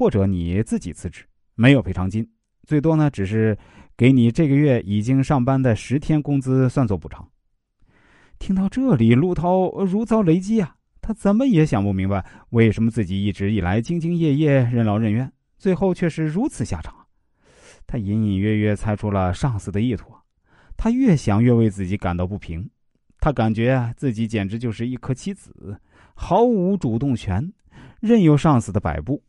[0.00, 1.26] 或者你自己辞职，
[1.56, 2.26] 没有赔偿金，
[2.62, 3.58] 最多呢只是
[3.98, 7.28] 给你这个月已经上班的十天工资算作补偿。
[8.38, 10.74] 听到这里，陆涛如遭雷击啊！
[11.02, 16.94] 他怎么也想不明白，为什么自己一直以来兢兢业业、任劳任怨，最后却是如此下场。
[17.86, 20.14] 他隐隐约约猜出了上司的意图，
[20.78, 22.70] 他越想越为自己感到不平。
[23.18, 25.78] 他感觉自己简直就是一颗棋子，
[26.14, 27.52] 毫无主动权，
[28.00, 29.22] 任由上司的摆布。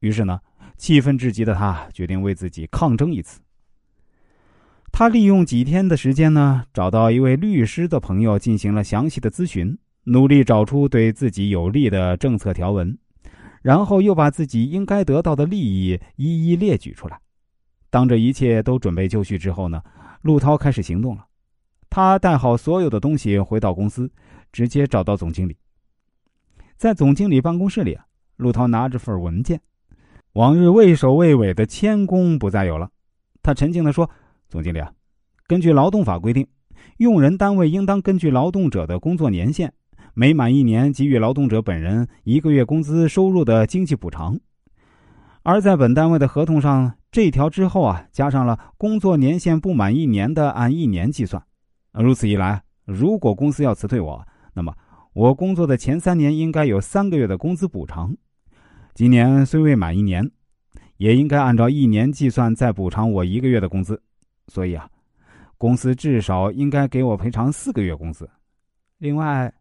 [0.00, 0.40] 于是呢，
[0.76, 3.40] 气愤至极的他决定为自己抗争一次。
[4.92, 12.98] 他利用几天的时间呢，找到一位律师的朋友进行了详细的咨询，努力找出对自己有利的政策条文，
[13.62, 17.20] 然后又把自己应该得到的利益一一列举出来。
[17.88, 19.82] 当这一切都准备就绪之后呢，
[20.22, 21.26] 陆涛开始行动了。
[21.88, 24.10] 他带好所有的东西回到公司，
[24.52, 25.56] 直接找到总经理。
[26.76, 28.06] 在总经理办公室里啊，
[28.36, 29.60] 陆涛拿着份文件，
[30.34, 32.90] 往日畏首畏尾的谦恭不再有了。
[33.42, 34.08] 他沉静地说。
[34.50, 34.90] 总经理啊，
[35.46, 36.44] 根据劳动法规定，
[36.96, 39.72] 用人单位应当根据劳动者的工作年限，
[40.12, 44.36] 每满一年给予劳动者本人一个月工资收入的经济补偿。
[45.44, 51.40] 而在本单位的合同上，这条之后啊，加上了工作年限不满一年的按一年计算。
[51.92, 54.74] 如此一来，如果公司要辞退我，那么
[55.12, 58.16] 我工作的前三年应该有三个月的工资补偿。
[58.94, 60.30] 今年虽未满一年，
[60.96, 64.00] 也应该按照一年计算再补偿我一个月的工资。
[64.48, 64.88] 所以啊，
[65.56, 68.28] 公司至少应该给我赔偿四个月工资。
[68.98, 69.52] 另外，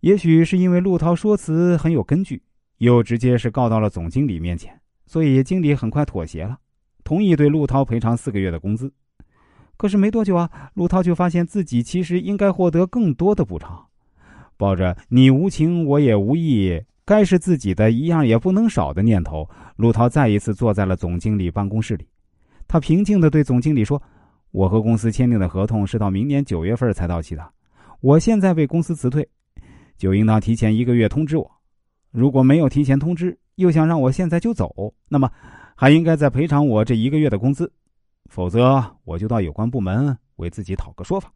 [0.00, 2.42] 也许是因为陆涛说辞很有根据，
[2.78, 6.58] 又直接是告到了总经理面前，所以经理很快妥协了，
[7.04, 8.92] 同意对陆涛赔偿四个月的工资。
[9.76, 13.86] 可是没多久啊，陆涛就发现自己其实应该获得更多的补偿。
[14.56, 22.06] 抱着“你无情，我也无义，该是自己的一样也不能少”的念头，陆涛再一次坐在了总经理办公室里。
[22.66, 24.00] 他平静的对总经理说
[24.52, 27.50] ：“我和公司签订的合同是到明年九月份才到期的，
[28.02, 29.26] 我现在被公司辞退，
[29.96, 31.50] 就应当提前一个月通知我。
[32.10, 35.32] 如果没有提前通知，又想让我现在就走，那么
[35.74, 37.72] 还应该再赔偿我这一个月的工资，
[38.26, 41.32] 否则我就到有关部门为自己讨个说法。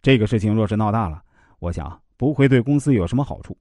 [0.00, 1.22] 这个事情若是闹大了，
[1.58, 3.54] 我想不会对公司有什么好处。”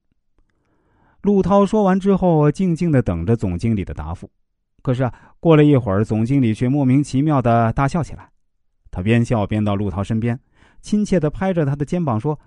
[1.24, 4.30] 陆涛说完之后，静静地等着总经理的答复。
[4.82, 8.30] 可是啊，过了一会儿，总经理却莫名其妙的大笑起来。
[8.92, 10.38] 他边笑边到陆涛身边，
[10.82, 12.38] 亲切的拍着他的肩膀说：“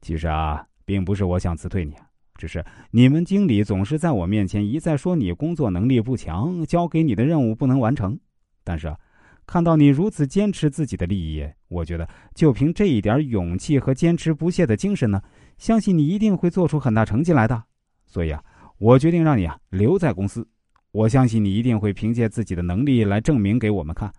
[0.00, 1.92] 其实啊，并不是我想辞退你，
[2.38, 8.18] 只是你们经理总是在我面前一再说你工作能力不强，交给你的任务不能完成。
[8.64, 8.96] 但是，
[9.44, 15.20] 看到你如此坚持自己的利益，我觉得就凭这一点勇气和坚持不懈的精神呢，
[15.58, 17.64] 相信你一定会做出很大成绩来的。
[18.12, 18.44] 所以啊，
[18.76, 20.46] 我决定让你啊留在公司。”
[20.92, 24.12] 我相信你一定会凭借自己的能力来证明给我们看，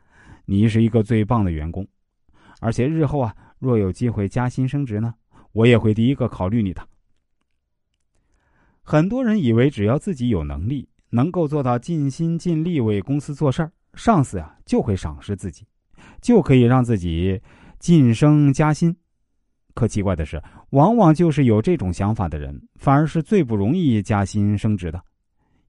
[0.45, 1.87] 你是一个最棒的员工，
[2.59, 5.13] 而且日后啊，若有机会加薪升职呢，
[5.51, 6.81] 我也会第一个考虑你的。
[8.81, 15.67] 很多人以为只要自己有能力，能够做到尽心尽力为公司做事儿，上司啊就会赏识自己，
[16.23, 17.39] 就可以让自己
[17.77, 18.97] 晋升加薪。
[19.75, 20.41] 可奇怪的是，
[20.73, 24.99] 往往就是有这种想法的人，反而是最不容易加薪升职的。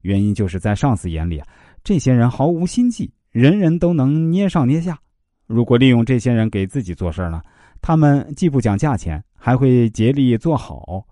[0.01, 1.47] 原因就是在上司眼里啊，
[1.83, 4.97] 这些人毫无心计，人人都能捏上捏下。
[5.45, 7.39] 如果利用这些人给自己做事呢，
[7.81, 11.05] 他们既不讲价钱，还会竭力做好。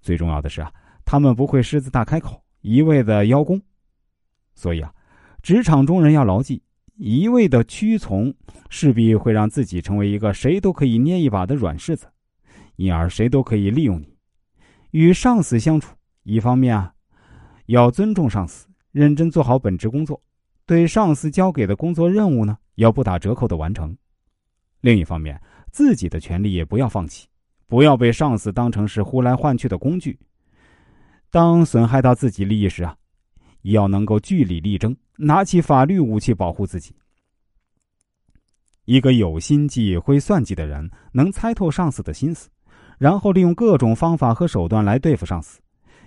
[0.00, 0.70] 最重要的是啊，
[1.04, 3.60] 他们不会狮子大开口，一味的邀功。
[4.54, 4.92] 所以啊，
[5.42, 6.62] 职场中人要牢记：
[6.94, 8.32] 一味的屈从，
[8.70, 12.06] 势必会让自己成为一个谁都可以捏一把的软柿子，
[12.82, 14.16] 因而谁都可以利用你。
[14.90, 15.94] 与上司相处，
[16.24, 16.92] 一方面啊。
[17.66, 20.20] 要尊重上司，认真做好本职工作，
[20.66, 23.96] 对上司交给的工作任务呢，要不打折扣的完成。
[24.80, 25.40] 另一方面，
[25.70, 27.28] 自己的权利也不要放弃，
[27.68, 30.18] 不要被上司当成是呼来唤去的工具。
[31.30, 32.94] 当损害到自己利益时啊，
[33.62, 36.94] 要能够据理力争，拿起法律武器保护自己。
[38.84, 42.50] 一个有心计、会算计的人，能猜透上司的心思，
[43.02, 45.60] 然后利用各种方法和手段来对付上司。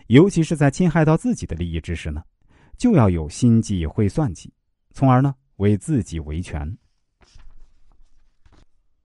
[0.07, 2.23] 尤其是在侵害到自己的利益之时呢，
[2.77, 4.49] 就要有心计、会算计，
[4.93, 6.65] 从而呢为自己维权。